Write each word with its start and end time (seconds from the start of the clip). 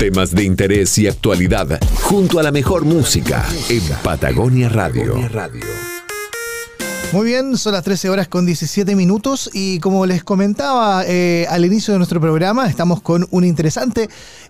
Temas 0.00 0.30
de 0.34 0.44
interés 0.44 0.96
y 0.96 1.08
actualidad 1.08 1.78
junto 2.04 2.38
a 2.38 2.42
la 2.42 2.50
mejor 2.50 2.86
música 2.86 3.44
en 3.68 3.82
Patagonia 4.02 4.70
Radio. 4.70 5.14
Muy 7.12 7.26
bien, 7.26 7.58
son 7.58 7.74
las 7.74 7.84
13 7.84 8.08
horas 8.08 8.26
con 8.26 8.46
17 8.46 8.96
minutos 8.96 9.50
y 9.52 9.78
como 9.78 10.06
les 10.06 10.24
comentaba 10.24 11.04
eh, 11.06 11.46
al 11.50 11.66
inicio 11.66 11.92
de 11.92 11.98
nuestro 11.98 12.18
programa, 12.18 12.66
estamos 12.66 13.02
con 13.02 13.28
un 13.30 13.44
interesante 13.44 14.08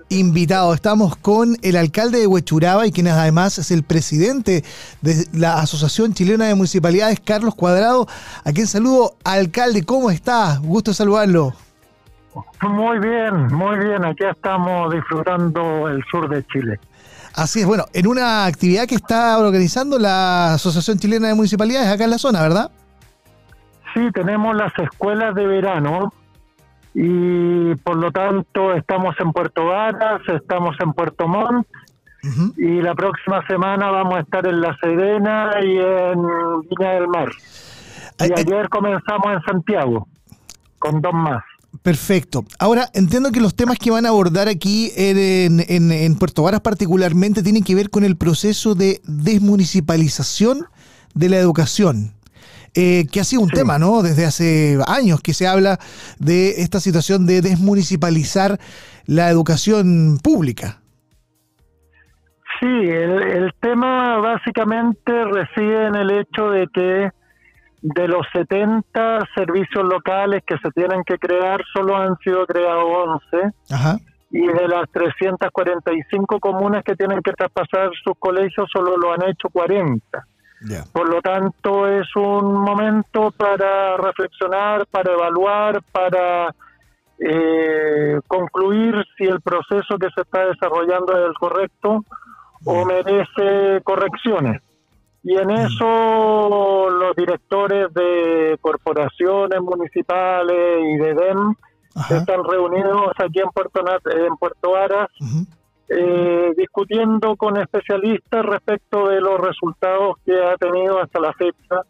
invitado. 0.09 0.73
Estamos 0.73 1.17
con 1.17 1.59
el 1.63 1.75
alcalde 1.75 2.21
de 2.21 2.29
Huechuraba 2.29 2.87
y 2.87 2.93
quien 2.93 3.09
además 3.09 3.59
es 3.59 3.73
el 3.73 3.83
presidente 3.83 4.63
de 5.03 5.27
la 5.33 5.55
Asociación 5.61 6.15
Chilena 6.15 6.47
de 6.47 6.55
Municipalidades, 6.55 7.19
Carlos 7.19 7.57
Cuadrado, 7.57 8.07
a 8.45 8.53
quien 8.53 8.69
saludo. 8.69 9.17
Alcalde, 9.25 9.83
¿cómo 9.83 10.13
está? 10.13 10.61
Gusto 10.63 10.95
saludarlo. 10.95 11.57
Muy 12.63 12.99
bien, 12.99 13.47
muy 13.49 13.79
bien. 13.79 14.05
Aquí 14.05 14.25
estamos 14.25 14.93
disfrutando 14.93 15.89
el 15.89 16.05
sur 16.11 16.29
de 16.29 16.45
Chile. 16.47 16.79
Así 17.35 17.61
es, 17.61 17.67
bueno, 17.67 17.85
en 17.93 18.07
una 18.07 18.47
actividad 18.47 18.87
que 18.87 18.97
está 18.97 19.39
organizando 19.39 19.99
la 19.99 20.55
Asociación 20.55 20.99
Chilena 20.99 21.29
de 21.29 21.35
Municipalidades 21.35 21.89
acá 21.89 22.05
en 22.05 22.11
la 22.11 22.19
zona, 22.19 22.43
¿verdad? 22.43 22.71
Sí, 23.95 24.11
tenemos 24.13 24.57
las 24.57 24.73
escuelas 24.79 25.35
de 25.35 25.47
verano 25.47 26.13
y 26.95 27.75
por 27.77 27.97
lo 27.97 28.11
tanto 28.11 28.75
estamos 28.75 29.15
en 29.21 29.33
Puerto 29.33 29.67
Varas, 29.67 30.21
estamos 30.29 30.77
en 30.81 30.93
Puerto 30.93 31.29
Montt 31.29 31.67
y 32.57 32.83
la 32.83 32.95
próxima 32.95 33.47
semana 33.47 33.91
vamos 33.91 34.19
a 34.19 34.21
estar 34.21 34.47
en 34.47 34.61
La 34.61 34.77
Serena 34.81 35.53
y 35.63 35.79
en 35.79 36.23
Viña 36.69 36.91
del 36.93 37.09
Mar. 37.09 37.31
Y 38.21 38.33
ayer 38.39 38.69
comenzamos 38.69 39.33
en 39.33 39.41
Santiago 39.43 40.07
con 40.79 41.01
dos 41.01 41.15
más. 41.15 41.43
Perfecto. 41.83 42.45
Ahora, 42.59 42.89
entiendo 42.93 43.31
que 43.33 43.41
los 43.41 43.55
temas 43.55 43.79
que 43.79 43.91
van 43.91 44.05
a 44.05 44.11
abordar 44.11 44.49
aquí 44.49 44.93
en, 44.97 45.61
en, 45.67 46.15
Puerto 46.17 46.43
Varas 46.43 46.61
particularmente 46.61 47.43
tienen 47.43 47.63
que 47.63 47.75
ver 47.75 47.91
con 47.91 48.05
el 48.05 48.17
proceso 48.17 48.75
de 48.75 49.01
desmunicipalización 49.05 50.67
de 51.15 51.29
la 51.29 51.39
educación. 51.39 52.13
Eh, 52.75 53.07
que 53.11 53.21
ha 53.21 53.25
sido 53.25 53.43
un 53.43 53.49
tema, 53.49 53.79
¿no? 53.79 54.03
Desde 54.03 54.27
hace 54.27 54.79
años 54.87 55.21
que 55.21 55.35
se 55.35 55.47
habla 55.47 55.79
de 56.19 56.63
esta 56.63 56.79
situación 56.79 57.27
de 57.27 57.41
desmunicipalizar 57.41 58.61
la 59.07 59.29
educación 59.29 60.19
pública. 60.23 60.81
Sí, 62.61 62.67
el, 62.67 63.23
el 63.23 63.55
tema 63.61 64.19
básicamente 64.19 65.25
reside 65.25 65.87
en 65.87 65.95
el 65.97 66.11
hecho 66.11 66.51
de 66.51 66.69
que 66.73 67.11
de 67.83 68.09
los 68.09 68.27
70 68.33 69.21
servicios 69.35 69.85
locales 69.85 70.43
que 70.47 70.57
se 70.59 70.71
tienen 70.71 71.03
que 71.05 71.19
crear, 71.19 71.63
solo 71.73 71.97
han 71.97 72.17
sido 72.19 72.47
creados 72.47 72.85
11. 73.33 74.07
Y 74.33 74.47
de 74.47 74.69
las 74.69 74.89
345 74.93 76.39
comunas 76.39 76.85
que 76.85 76.95
tienen 76.95 77.21
que 77.21 77.33
traspasar 77.33 77.91
sus 78.05 78.15
colegios, 78.19 78.69
solo 78.73 78.97
lo 78.97 79.13
han 79.13 79.29
hecho 79.29 79.49
40. 79.51 80.25
Por 80.93 81.09
lo 81.09 81.23
tanto, 81.23 81.89
es 81.89 82.15
un 82.17 82.53
momento 82.53 83.33
para 83.33 83.97
reflexionar, 83.97 84.87
para 84.87 85.13
evaluar, 85.15 85.83
para 85.91 86.55
eh, 87.19 88.21
concluir 88.27 88.95
si 89.17 89.25
el 89.25 89.41
proceso 89.41 89.99
que 89.99 90.09
se 90.15 90.21
está 90.21 90.47
desarrollando 90.47 91.19
es 91.19 91.29
el 91.29 91.35
correcto 91.35 92.05
o 92.65 92.85
merece 92.85 93.83
correcciones. 93.85 94.63
Y 95.23 95.37
en 95.37 95.51
eso 95.51 96.89
los 96.91 97.15
directores 97.15 97.93
de 97.93 98.59
corporaciones 98.61 99.61
municipales 99.61 100.81
y 100.83 100.97
de 100.97 101.15
DEM 101.15 101.55
están 102.11 102.45
reunidos 102.45 103.13
aquí 103.19 103.41
en 103.41 103.51
Puerto, 103.51 103.85
en 104.11 104.37
Puerto 104.37 104.73
Varas 104.73 105.09
eh, 105.89 106.53
discutiendo 106.57 107.37
con 107.37 107.57
especialistas 107.59 108.47
respecto 108.47 109.09
de 109.09 109.21
los 109.21 109.41
resultados 109.41 110.17
que 110.25 110.33
ha 110.41 110.57
tenido 110.57 111.03
hasta 111.03 111.19
la 111.19 111.33
fecha 111.33 111.83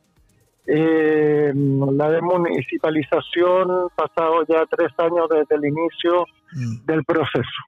eh, 0.66 1.52
la 1.54 2.10
desmunicipalización, 2.10 3.88
pasado 3.94 4.44
ya 4.48 4.64
tres 4.70 4.90
años 4.98 5.28
desde 5.28 5.56
el 5.56 5.64
inicio 5.66 6.24
mm. 6.52 6.86
del 6.86 7.04
proceso. 7.04 7.64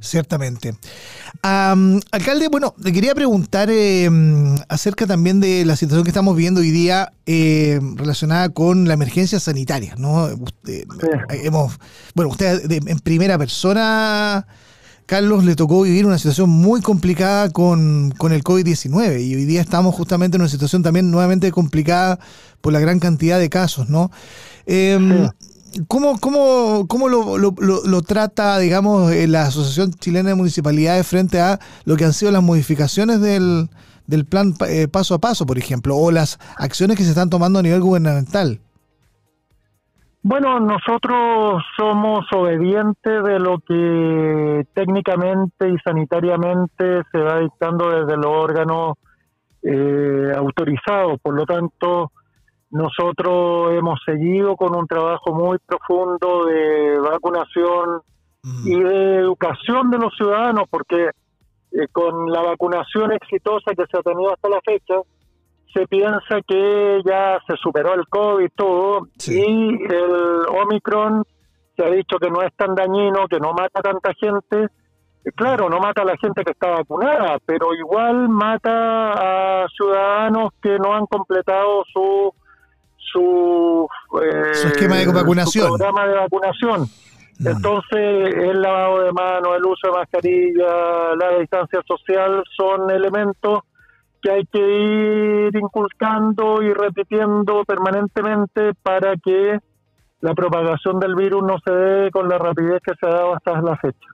Ciertamente. 0.00 0.74
alcalde, 1.42 2.48
bueno, 2.50 2.74
le 2.78 2.92
quería 2.92 3.14
preguntar 3.14 3.68
eh, 3.70 4.08
acerca 4.68 5.06
también 5.06 5.40
de 5.40 5.64
la 5.64 5.76
situación 5.76 6.04
que 6.04 6.10
estamos 6.10 6.36
viendo 6.36 6.60
hoy 6.60 6.70
día 6.70 7.12
eh, 7.26 7.80
relacionada 7.96 8.48
con 8.50 8.86
la 8.86 8.94
emergencia 8.94 9.40
sanitaria, 9.40 9.94
¿no? 9.98 10.26
Usted, 10.26 10.84
hemos, 11.30 11.78
bueno, 12.14 12.30
usted 12.30 12.70
en 12.70 12.98
primera 13.00 13.36
persona, 13.38 14.46
Carlos, 15.06 15.44
le 15.44 15.56
tocó 15.56 15.82
vivir 15.82 16.06
una 16.06 16.18
situación 16.18 16.50
muy 16.50 16.80
complicada 16.80 17.50
con, 17.50 18.12
con 18.16 18.32
el 18.32 18.44
COVID-19 18.44 19.20
y 19.24 19.34
hoy 19.34 19.44
día 19.46 19.60
estamos 19.60 19.94
justamente 19.94 20.36
en 20.36 20.42
una 20.42 20.50
situación 20.50 20.82
también 20.82 21.10
nuevamente 21.10 21.50
complicada 21.50 22.20
por 22.60 22.72
la 22.72 22.80
gran 22.80 23.00
cantidad 23.00 23.38
de 23.38 23.48
casos, 23.48 23.88
¿no? 23.88 24.10
Eh, 24.66 25.28
¿Cómo, 25.86 26.18
cómo, 26.18 26.86
cómo 26.88 27.08
lo, 27.08 27.38
lo, 27.38 27.54
lo, 27.58 28.02
trata, 28.02 28.58
digamos, 28.58 29.12
eh, 29.12 29.26
la 29.26 29.42
Asociación 29.42 29.92
Chilena 29.92 30.30
de 30.30 30.34
Municipalidades 30.34 31.06
frente 31.06 31.40
a 31.40 31.58
lo 31.84 31.96
que 31.96 32.04
han 32.04 32.12
sido 32.12 32.32
las 32.32 32.42
modificaciones 32.42 33.20
del, 33.20 33.68
del 34.06 34.24
plan 34.24 34.54
eh, 34.66 34.88
paso 34.88 35.14
a 35.14 35.18
paso, 35.18 35.46
por 35.46 35.58
ejemplo, 35.58 35.96
o 35.96 36.10
las 36.10 36.38
acciones 36.56 36.96
que 36.96 37.04
se 37.04 37.10
están 37.10 37.30
tomando 37.30 37.58
a 37.58 37.62
nivel 37.62 37.80
gubernamental? 37.80 38.60
Bueno, 40.22 40.58
nosotros 40.58 41.62
somos 41.76 42.26
obedientes 42.34 43.22
de 43.22 43.38
lo 43.38 43.58
que 43.60 44.66
técnicamente 44.74 45.68
y 45.68 45.78
sanitariamente 45.78 47.02
se 47.12 47.18
va 47.18 47.38
dictando 47.38 47.90
desde 47.90 48.16
los 48.16 48.26
órganos 48.26 48.94
eh, 49.62 50.32
autorizados. 50.36 51.20
Por 51.20 51.34
lo 51.34 51.46
tanto, 51.46 52.10
nosotros 52.70 53.72
hemos 53.72 53.98
seguido 54.04 54.56
con 54.56 54.76
un 54.76 54.86
trabajo 54.86 55.34
muy 55.34 55.58
profundo 55.58 56.44
de 56.46 56.98
vacunación 57.00 58.02
y 58.64 58.78
de 58.78 59.16
educación 59.16 59.90
de 59.90 59.98
los 59.98 60.14
ciudadanos, 60.16 60.64
porque 60.70 61.10
eh, 61.72 61.88
con 61.92 62.30
la 62.30 62.42
vacunación 62.42 63.12
exitosa 63.12 63.74
que 63.74 63.84
se 63.90 63.98
ha 63.98 64.02
tenido 64.02 64.32
hasta 64.32 64.48
la 64.48 64.60
fecha, 64.64 64.94
se 65.74 65.86
piensa 65.86 66.40
que 66.46 67.00
ya 67.04 67.38
se 67.46 67.56
superó 67.56 67.94
el 67.94 68.06
COVID 68.08 68.48
todo, 68.56 69.08
y 69.26 69.84
el 69.84 70.46
Omicron 70.62 71.24
se 71.76 71.84
ha 71.84 71.90
dicho 71.90 72.18
que 72.18 72.30
no 72.30 72.42
es 72.42 72.54
tan 72.56 72.74
dañino, 72.74 73.28
que 73.28 73.38
no 73.38 73.52
mata 73.52 73.80
a 73.80 73.82
tanta 73.82 74.12
gente. 74.14 74.68
Claro, 75.36 75.68
no 75.68 75.78
mata 75.78 76.02
a 76.02 76.06
la 76.06 76.16
gente 76.16 76.42
que 76.42 76.52
está 76.52 76.70
vacunada, 76.70 77.38
pero 77.44 77.74
igual 77.74 78.28
mata 78.28 79.62
a 79.62 79.68
ciudadanos 79.68 80.50
que 80.62 80.78
no 80.78 80.94
han 80.94 81.06
completado 81.06 81.84
su 81.92 82.32
su, 83.12 83.88
eh, 84.22 84.50
esquema 84.52 84.96
de 84.96 85.06
vacunación. 85.06 85.68
programa 85.68 86.06
de 86.06 86.14
vacunación. 86.14 86.88
Entonces, 87.44 88.34
el 88.34 88.60
lavado 88.60 89.02
de 89.04 89.12
manos, 89.12 89.56
el 89.56 89.64
uso 89.64 89.86
de 89.86 89.92
mascarilla, 89.92 91.14
la 91.16 91.38
distancia 91.38 91.80
social 91.86 92.42
son 92.56 92.90
elementos 92.90 93.60
que 94.20 94.30
hay 94.30 94.44
que 94.46 94.58
ir 94.58 95.56
inculcando 95.56 96.60
y 96.62 96.72
repitiendo 96.72 97.64
permanentemente 97.64 98.74
para 98.82 99.14
que 99.16 99.60
la 100.20 100.34
propagación 100.34 100.98
del 100.98 101.14
virus 101.14 101.44
no 101.44 101.58
se 101.64 101.72
dé 101.72 102.10
con 102.10 102.28
la 102.28 102.38
rapidez 102.38 102.80
que 102.84 102.94
se 102.98 103.06
ha 103.06 103.10
dado 103.10 103.36
hasta 103.36 103.62
la 103.62 103.76
fecha. 103.76 104.08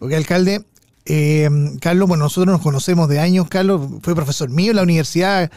Ok, 0.00 0.12
alcalde, 0.12 0.60
eh, 1.06 1.48
Carlos, 1.80 2.08
bueno, 2.08 2.24
nosotros 2.24 2.52
nos 2.52 2.62
conocemos 2.62 3.08
de 3.08 3.20
años. 3.20 3.48
Carlos 3.48 3.82
fue 4.02 4.14
profesor 4.14 4.50
mío 4.50 4.70
en 4.70 4.76
la 4.76 4.82
universidad. 4.82 5.50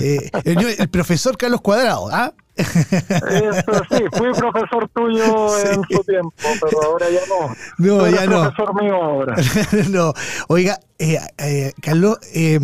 Eh, 0.00 0.30
el, 0.44 0.88
profesor 0.88 1.36
Carlos 1.36 1.60
Cuadrado, 1.60 2.08
¿ah? 2.10 2.34
Eso 2.58 3.72
sí, 3.90 4.04
fui 4.12 4.32
profesor 4.32 4.88
tuyo 4.94 5.58
en 5.72 5.82
su 5.90 6.04
tiempo, 6.04 6.32
pero 6.60 6.82
ahora 6.84 7.06
ya 7.10 7.20
no. 7.28 7.54
No, 7.78 8.08
ya 8.08 8.26
no. 8.26 8.42
profesor 8.42 8.82
mío 8.82 8.94
ahora. 8.94 9.36
no, 9.90 10.12
oiga, 10.48 10.80
eh, 11.00 11.20
eh, 11.38 11.72
Carlos, 11.80 12.18
eh, 12.34 12.58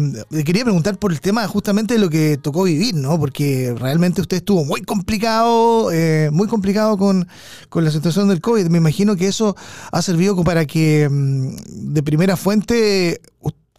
quería 0.44 0.64
preguntar 0.64 0.98
por 0.98 1.12
el 1.12 1.20
tema 1.20 1.46
justamente 1.46 1.94
de 1.94 2.00
lo 2.00 2.10
que 2.10 2.36
tocó 2.36 2.64
vivir, 2.64 2.96
¿no? 2.96 3.18
Porque 3.18 3.72
realmente 3.78 4.20
usted 4.20 4.38
estuvo 4.38 4.64
muy 4.64 4.82
complicado, 4.82 5.90
muy 6.32 6.48
complicado 6.48 6.98
con, 6.98 7.28
con 7.68 7.84
la 7.84 7.92
situación 7.92 8.28
del 8.28 8.40
COVID. 8.40 8.66
Me 8.66 8.78
imagino 8.78 9.14
que 9.14 9.28
eso 9.28 9.54
ha 9.92 10.02
servido 10.02 10.34
para 10.42 10.66
que 10.66 11.08
mm, 11.08 11.56
de 11.92 12.02
primera 12.02 12.36
fuente 12.36 13.20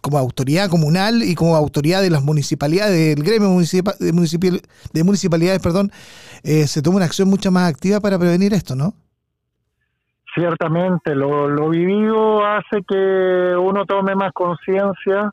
como 0.06 0.18
autoridad 0.18 0.70
comunal 0.70 1.24
y 1.24 1.34
como 1.34 1.56
autoridad 1.56 2.00
de 2.00 2.10
las 2.10 2.22
municipalidades, 2.22 3.16
del 3.16 3.24
gremio 3.24 3.48
municipal, 3.48 3.94
de, 3.98 4.12
de 4.92 5.04
municipalidades, 5.04 5.60
perdón, 5.60 5.90
eh, 6.44 6.68
se 6.68 6.80
tome 6.80 6.98
una 6.98 7.06
acción 7.06 7.28
mucho 7.28 7.50
más 7.50 7.68
activa 7.68 7.98
para 7.98 8.16
prevenir 8.16 8.54
esto, 8.54 8.76
¿no? 8.76 8.94
Ciertamente, 10.32 11.16
lo, 11.16 11.48
lo 11.48 11.70
vivido 11.70 12.46
hace 12.46 12.84
que 12.86 13.56
uno 13.56 13.84
tome 13.84 14.14
más 14.14 14.32
conciencia 14.32 15.32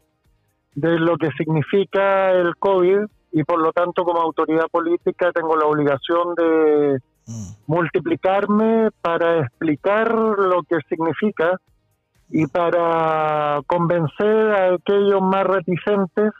de 0.74 0.98
lo 0.98 1.18
que 1.18 1.30
significa 1.38 2.32
el 2.32 2.56
COVID 2.58 3.06
y 3.32 3.44
por 3.44 3.62
lo 3.62 3.72
tanto 3.74 4.04
como 4.06 4.22
autoridad 4.22 4.66
política 4.72 5.32
tengo 5.32 5.56
la 5.56 5.68
obligación 5.68 6.34
de 6.36 7.00
mm. 7.28 7.52
multiplicarme 7.68 8.90
para 9.02 9.42
explicar 9.42 10.12
lo 10.12 10.64
que 10.64 10.78
significa 10.90 11.60
y 12.34 12.48
para 12.48 13.62
convencer 13.68 14.52
a 14.52 14.74
aquellos 14.74 15.22
más 15.22 15.46
reticentes 15.46 16.32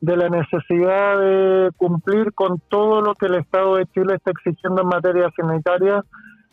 de 0.00 0.16
la 0.16 0.28
necesidad 0.28 1.18
de 1.18 1.70
cumplir 1.76 2.32
con 2.32 2.60
todo 2.68 3.00
lo 3.00 3.16
que 3.16 3.26
el 3.26 3.34
Estado 3.34 3.74
de 3.74 3.86
Chile 3.86 4.14
está 4.14 4.30
exigiendo 4.30 4.82
en 4.82 4.88
materia 4.88 5.28
sanitaria 5.36 6.04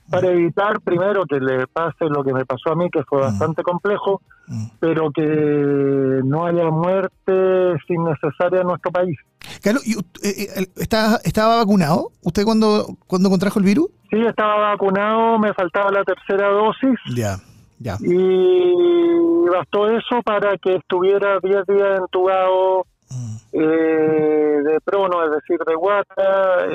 para 0.09 0.27
evitar 0.29 0.81
primero 0.81 1.25
que 1.25 1.39
le 1.39 1.67
pase 1.67 2.05
lo 2.05 2.23
que 2.23 2.33
me 2.33 2.45
pasó 2.45 2.71
a 2.71 2.75
mí, 2.75 2.89
que 2.89 3.03
fue 3.03 3.19
mm. 3.19 3.21
bastante 3.21 3.61
complejo, 3.61 4.21
mm. 4.47 4.65
pero 4.79 5.11
que 5.11 6.21
no 6.23 6.45
haya 6.45 6.71
muerte 6.71 7.75
innecesaria 7.87 8.61
en 8.61 8.67
nuestro 8.67 8.91
país. 8.91 9.17
Carlos, 9.61 9.83
eh, 9.85 10.47
eh, 10.57 10.67
¿estaba, 10.77 11.57
vacunado 11.57 12.09
usted 12.23 12.43
cuando, 12.43 12.97
cuando 13.05 13.29
contrajo 13.29 13.59
el 13.59 13.65
virus? 13.65 13.87
Sí, 14.09 14.19
estaba 14.19 14.71
vacunado, 14.71 15.37
me 15.37 15.53
faltaba 15.53 15.91
la 15.91 16.03
tercera 16.03 16.49
dosis. 16.49 16.99
Ya, 17.15 17.37
ya. 17.79 17.97
Y 18.01 19.45
bastó 19.49 19.89
eso 19.89 20.21
para 20.23 20.57
que 20.57 20.75
estuviera 20.75 21.39
10 21.41 21.65
días 21.67 21.99
entubado 21.99 22.85
mm. 23.09 23.35
eh, 23.53 24.61
de 24.63 24.79
prono, 24.83 25.23
es 25.25 25.31
decir, 25.31 25.59
de 25.65 25.75
guata, 25.75 26.67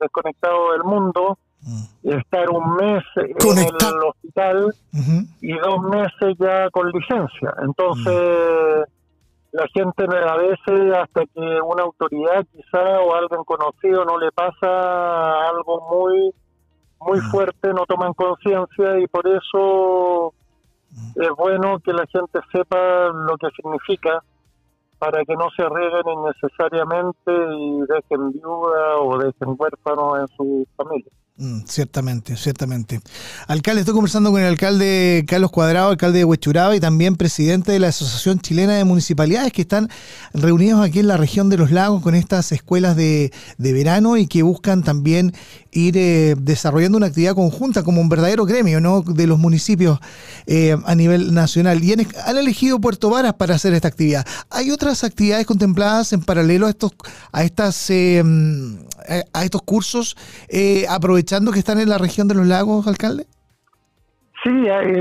desconectado 0.00 0.72
del 0.72 0.84
mundo 0.84 1.38
estar 2.02 2.50
un 2.50 2.76
mes 2.76 3.02
en 3.16 3.58
el 3.58 4.02
hospital 4.08 4.74
y 5.40 5.52
dos 5.58 5.80
meses 5.82 6.36
ya 6.38 6.68
con 6.70 6.90
licencia. 6.90 7.54
Entonces, 7.62 8.88
la 9.52 9.66
gente 9.72 10.04
a 10.04 10.36
veces, 10.36 10.96
hasta 10.96 11.22
que 11.26 11.60
una 11.62 11.84
autoridad 11.84 12.44
quizá 12.52 13.00
o 13.00 13.14
alguien 13.14 13.44
conocido 13.44 14.04
no 14.04 14.18
le 14.18 14.32
pasa 14.32 15.48
algo 15.48 15.80
muy 15.90 16.34
muy 17.06 17.20
fuerte, 17.20 17.72
no 17.72 17.84
toman 17.86 18.12
conciencia 18.14 18.98
y 18.98 19.06
por 19.06 19.26
eso 19.26 20.32
es 21.16 21.30
bueno 21.36 21.78
que 21.80 21.92
la 21.92 22.06
gente 22.06 22.40
sepa 22.52 23.08
lo 23.08 23.36
que 23.38 23.48
significa 23.56 24.22
para 24.98 25.24
que 25.24 25.34
no 25.34 25.48
se 25.56 25.62
arriesguen 25.62 26.18
innecesariamente 26.18 27.32
y 27.32 27.80
dejen 27.88 28.32
viuda 28.32 28.96
o 28.98 29.18
dejen 29.18 29.56
huérfanos 29.58 30.20
en 30.20 30.28
su 30.36 30.66
familia. 30.76 31.10
Mm, 31.42 31.64
ciertamente, 31.66 32.36
ciertamente. 32.36 33.00
Alcalde, 33.48 33.80
estoy 33.80 33.94
conversando 33.94 34.30
con 34.30 34.40
el 34.40 34.46
alcalde 34.46 35.24
Carlos 35.26 35.50
Cuadrado, 35.50 35.90
alcalde 35.90 36.18
de 36.18 36.24
Huechuraba 36.24 36.76
y 36.76 36.78
también 36.78 37.16
presidente 37.16 37.72
de 37.72 37.80
la 37.80 37.88
Asociación 37.88 38.38
Chilena 38.38 38.74
de 38.74 38.84
Municipalidades 38.84 39.52
que 39.52 39.62
están 39.62 39.88
reunidos 40.32 40.80
aquí 40.80 41.00
en 41.00 41.08
la 41.08 41.16
región 41.16 41.48
de 41.48 41.56
los 41.56 41.72
lagos 41.72 42.00
con 42.00 42.14
estas 42.14 42.52
escuelas 42.52 42.94
de, 42.94 43.32
verano 43.58 44.16
y 44.18 44.28
que 44.28 44.44
buscan 44.44 44.84
también 44.84 45.34
ir 45.72 45.96
eh, 45.96 46.36
desarrollando 46.38 46.98
una 46.98 47.06
actividad 47.06 47.34
conjunta 47.34 47.82
como 47.82 48.00
un 48.00 48.08
verdadero 48.08 48.44
gremio 48.44 48.80
¿no? 48.80 49.02
de 49.02 49.26
los 49.26 49.40
municipios 49.40 49.98
eh, 50.46 50.76
a 50.84 50.94
nivel 50.94 51.34
nacional. 51.34 51.82
Y 51.82 51.92
han, 51.92 52.36
elegido 52.36 52.80
Puerto 52.80 53.10
Varas 53.10 53.34
para 53.34 53.56
hacer 53.56 53.74
esta 53.74 53.88
actividad. 53.88 54.24
¿Hay 54.48 54.70
otras 54.70 55.02
actividades 55.02 55.44
contempladas 55.44 56.12
en 56.12 56.22
paralelo 56.22 56.68
a 56.68 56.70
estos, 56.70 56.92
a 57.32 57.42
estas, 57.42 57.90
eh, 57.90 58.22
a 59.32 59.44
estos 59.44 59.62
cursos, 59.62 60.16
aprovechando 60.88 61.31
que 61.52 61.58
están 61.58 61.80
en 61.80 61.88
la 61.88 61.98
región 61.98 62.28
de 62.28 62.34
los 62.34 62.46
lagos, 62.46 62.86
alcalde? 62.86 63.26
Sí, 64.44 64.50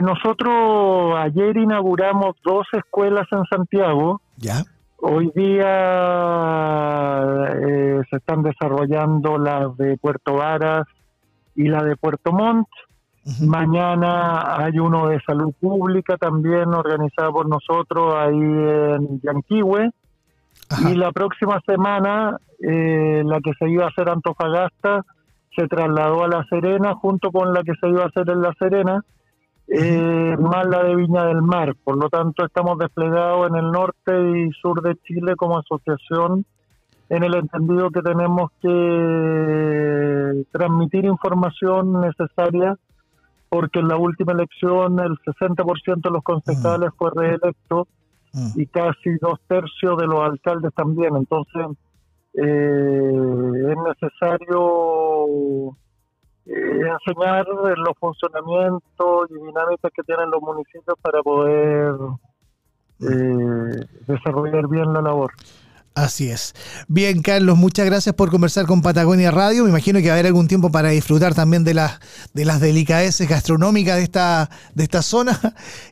nosotros 0.02 1.16
ayer 1.18 1.58
inauguramos 1.58 2.36
dos 2.44 2.66
escuelas 2.74 3.28
en 3.32 3.44
Santiago. 3.46 4.22
Ya. 4.38 4.64
Hoy 4.98 5.32
día 5.36 5.66
eh, 7.60 8.02
se 8.10 8.18
están 8.18 8.44
desarrollando 8.44 9.40
las 9.40 9.76
de 9.78 9.98
Puerto 9.98 10.36
Varas 10.36 10.86
y 11.56 11.68
la 11.68 11.84
de 11.84 11.96
Puerto 11.98 12.32
Montt. 12.32 12.68
Mañana 13.42 14.58
hay 14.58 14.80
uno 14.80 15.08
de 15.08 15.20
salud 15.22 15.54
pública 15.60 16.18
también 16.18 16.74
organizado 16.74 17.34
por 17.34 17.50
nosotros 17.50 18.16
ahí 18.16 18.38
en 18.38 19.20
Yanquihue. 19.22 19.90
Y 20.90 20.96
la 20.96 21.12
próxima 21.12 21.60
semana, 21.66 22.38
eh, 22.60 23.24
la 23.26 23.40
que 23.42 23.52
se 23.60 23.70
iba 23.70 23.86
a 23.86 23.90
hacer 23.90 24.08
Antofagasta 24.08 25.04
se 25.56 25.68
trasladó 25.68 26.24
a 26.24 26.28
La 26.28 26.46
Serena 26.50 26.96
junto 26.96 27.32
con 27.32 27.54
la 27.54 27.64
que 27.64 27.74
se 27.80 27.90
iba 27.90 28.04
a 28.04 28.08
hacer 28.08 28.30
en 28.30 28.42
La 28.42 28.54
Serena 28.60 29.04
eh, 29.68 30.36
más 30.38 30.68
la 30.68 30.84
de 30.84 30.96
Viña 30.96 31.26
del 31.26 31.42
Mar. 31.42 31.76
Por 31.84 31.98
lo 31.98 32.10
tanto, 32.10 32.46
estamos 32.46 32.78
desplegados 32.78 33.50
en 33.50 33.56
el 33.56 33.72
norte 33.72 34.12
y 34.40 34.52
sur 34.62 34.82
de 34.82 34.96
Chile 35.04 35.36
como 35.36 35.60
asociación 35.60 36.46
en 37.10 37.24
el 37.24 37.36
entendido 37.36 37.90
que 37.90 38.02
tenemos 38.02 38.52
que 38.62 40.46
transmitir 40.52 41.06
información 41.06 42.00
necesaria 42.02 42.78
porque 43.50 43.80
en 43.80 43.90
la 43.90 43.98
última 43.98 44.32
elección 44.32 44.98
el 45.00 45.18
60% 45.20 46.02
de 46.02 46.10
los 46.10 46.24
concejales 46.24 46.90
fue 46.98 47.12
reelecto 47.14 47.88
y 48.56 48.66
casi 48.68 49.18
dos 49.20 49.40
tercios 49.48 49.98
de 49.98 50.08
los 50.08 50.22
alcaldes 50.22 50.74
también. 50.74 51.18
Entonces, 51.18 51.66
es 52.34 53.78
necesario 54.02 55.78
eh, 56.46 56.54
enseñar 56.54 57.46
los 57.48 57.96
funcionamientos 58.00 59.30
y 59.30 59.34
dinámicas 59.46 59.92
que 59.96 60.02
tienen 60.04 60.32
los 60.32 60.42
municipios 60.42 60.98
para 61.02 61.22
poder 61.22 61.94
eh, 63.00 63.86
desarrollar 64.08 64.68
bien 64.68 64.92
la 64.92 65.02
labor. 65.02 65.32
Así 65.94 66.30
es. 66.30 66.56
Bien, 66.88 67.22
Carlos, 67.22 67.58
muchas 67.58 67.86
gracias 67.86 68.16
por 68.16 68.32
conversar 68.32 68.66
con 68.66 68.82
Patagonia 68.82 69.30
Radio. 69.30 69.66
Me 69.66 69.70
imagino 69.70 70.00
que 70.00 70.08
va 70.08 70.14
a 70.14 70.16
haber 70.16 70.28
algún 70.28 70.48
tiempo 70.48 70.72
para 70.72 70.90
disfrutar 70.90 71.36
también 71.36 71.64
de 71.64 71.74
las 71.74 72.00
de 72.34 72.46
las 72.46 72.62
delicadeces 72.62 73.28
gastronómicas 73.28 73.98
de 73.98 74.04
esta 74.04 74.50
de 74.74 74.84
esta 74.84 75.02
zona 75.02 75.38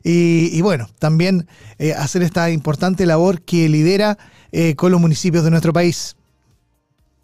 y, 0.02 0.60
bueno, 0.62 0.88
también 0.98 1.46
eh, 1.78 1.92
hacer 1.92 2.22
esta 2.22 2.50
importante 2.50 3.04
labor 3.06 3.42
que 3.42 3.68
lidera 3.68 4.16
con 4.76 4.90
los 4.90 5.00
municipios 5.00 5.44
de 5.44 5.50
nuestro 5.50 5.72
país. 5.72 6.16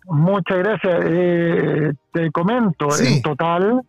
Muchas 0.07 0.59
gracias. 0.59 1.01
Eh, 1.05 1.93
te 2.13 2.31
comento, 2.31 2.89
en 2.99 3.23
total 3.23 3.83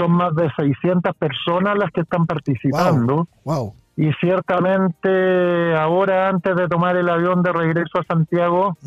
son 0.00 0.12
más 0.12 0.34
de 0.34 0.50
600 0.56 1.14
personas 1.16 1.76
las 1.76 1.90
que 1.90 2.00
están 2.00 2.26
participando. 2.26 3.28
Wow. 3.44 3.74
Y 3.96 4.10
ciertamente 4.14 5.76
ahora, 5.76 6.28
antes 6.28 6.56
de 6.56 6.68
tomar 6.68 6.96
el 6.96 7.08
avión 7.08 7.42
de 7.42 7.52
regreso 7.52 7.98
a 7.98 8.04
Santiago, 8.04 8.78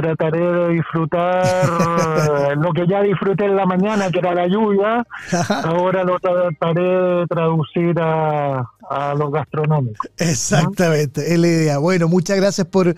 trataré 0.00 0.40
de 0.40 0.68
disfrutar 0.70 1.44
lo 2.56 2.72
que 2.72 2.86
ya 2.86 3.02
disfruté 3.02 3.44
en 3.44 3.56
la 3.56 3.66
mañana, 3.66 4.10
que 4.10 4.18
era 4.18 4.34
la 4.34 4.46
lluvia. 4.46 5.04
ahora 5.64 6.04
lo 6.04 6.18
trataré 6.18 6.82
de 6.82 7.26
traducir 7.26 8.00
a, 8.00 8.64
a 8.90 9.14
los 9.14 9.32
gastronómicos. 9.32 10.08
Exactamente, 10.16 11.32
es 11.32 11.38
la 11.38 11.46
idea. 11.46 11.78
Bueno, 11.78 12.08
muchas 12.08 12.36
gracias 12.36 12.66
por 12.66 12.94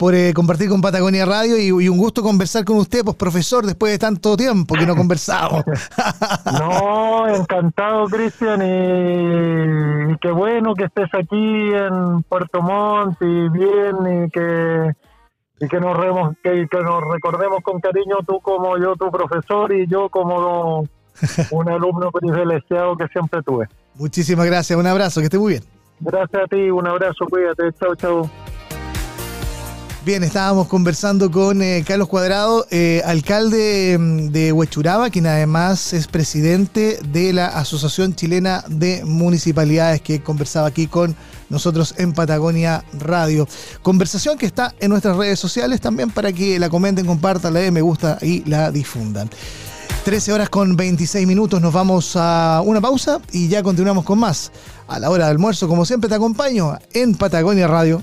por 0.00 0.14
eh, 0.14 0.32
compartir 0.32 0.70
con 0.70 0.80
Patagonia 0.80 1.26
Radio 1.26 1.58
y, 1.58 1.86
un 1.86 1.98
gusto 1.98 2.22
conversar 2.22 2.64
con 2.64 2.78
usted, 2.78 3.04
pues 3.04 3.18
profesor, 3.18 3.66
después 3.66 3.92
de 3.92 3.98
tanto 3.98 4.34
tiempo 4.34 4.74
que 4.74 4.86
no 4.86 4.96
conversamos. 4.96 5.62
no, 6.58 7.28
encantado, 7.28 8.06
Cristian, 8.06 8.62
y, 8.62 10.16
qué 10.22 10.30
bueno 10.30 10.74
que 10.74 10.84
estés 10.84 11.10
aquí 11.12 11.74
en 11.74 12.22
Puerto 12.22 12.62
Montt 12.62 13.20
y 13.20 13.50
bien 13.50 14.24
y 14.24 14.30
que 14.30 14.94
y 15.60 15.68
que 15.68 15.78
nos, 15.78 15.96
remos, 15.96 16.34
que, 16.42 16.66
que 16.68 16.82
nos 16.82 17.02
recordemos 17.12 17.62
con 17.62 17.80
cariño 17.80 18.16
tú 18.26 18.40
como 18.40 18.78
yo, 18.78 18.96
tu 18.96 19.10
profesor, 19.10 19.72
y 19.72 19.86
yo 19.86 20.08
como 20.08 20.80
un 21.50 21.68
alumno 21.68 22.10
privilegiado 22.10 22.96
que 22.96 23.06
siempre 23.08 23.42
tuve. 23.42 23.68
Muchísimas 23.94 24.46
gracias, 24.46 24.78
un 24.78 24.86
abrazo, 24.86 25.20
que 25.20 25.26
esté 25.26 25.38
muy 25.38 25.52
bien. 25.52 25.62
Gracias 26.00 26.42
a 26.42 26.46
ti, 26.46 26.70
un 26.70 26.86
abrazo, 26.86 27.26
cuídate, 27.28 27.72
chao, 27.78 27.94
chao. 27.94 28.30
Bien, 30.02 30.24
estábamos 30.24 30.66
conversando 30.66 31.30
con 31.30 31.60
eh, 31.60 31.84
Carlos 31.86 32.08
Cuadrado, 32.08 32.66
eh, 32.70 33.02
alcalde 33.04 33.98
mm, 34.00 34.28
de 34.28 34.50
Huechuraba, 34.50 35.10
quien 35.10 35.26
además 35.26 35.92
es 35.92 36.06
presidente 36.06 36.98
de 37.12 37.34
la 37.34 37.48
Asociación 37.48 38.14
Chilena 38.14 38.64
de 38.66 39.04
Municipalidades, 39.04 40.00
que 40.00 40.22
conversaba 40.22 40.68
aquí 40.68 40.86
con 40.86 41.14
nosotros 41.50 41.94
en 41.98 42.14
Patagonia 42.14 42.82
Radio. 42.98 43.46
Conversación 43.82 44.38
que 44.38 44.46
está 44.46 44.74
en 44.80 44.88
nuestras 44.88 45.18
redes 45.18 45.38
sociales 45.38 45.82
también 45.82 46.10
para 46.10 46.32
que 46.32 46.58
la 46.58 46.70
comenten, 46.70 47.04
compartan, 47.04 47.52
la 47.52 47.60
den 47.60 47.74
me 47.74 47.82
gusta 47.82 48.16
y 48.22 48.42
la 48.48 48.70
difundan. 48.70 49.28
13 50.06 50.32
horas 50.32 50.48
con 50.48 50.76
26 50.76 51.26
minutos, 51.26 51.60
nos 51.60 51.74
vamos 51.74 52.16
a 52.16 52.62
una 52.64 52.80
pausa 52.80 53.20
y 53.32 53.48
ya 53.48 53.62
continuamos 53.62 54.06
con 54.06 54.18
más. 54.18 54.50
A 54.88 54.98
la 54.98 55.10
hora 55.10 55.26
del 55.26 55.32
almuerzo, 55.32 55.68
como 55.68 55.84
siempre, 55.84 56.08
te 56.08 56.14
acompaño 56.14 56.78
en 56.94 57.14
Patagonia 57.16 57.68
Radio. 57.68 58.02